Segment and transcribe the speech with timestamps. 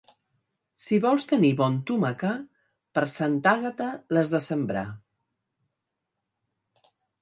[0.85, 2.33] Si vols tenir bon tomacar,
[2.99, 4.91] per Santa Àgata l'has de sembrar.